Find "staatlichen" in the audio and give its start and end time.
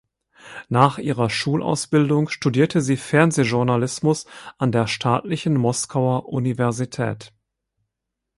4.87-5.53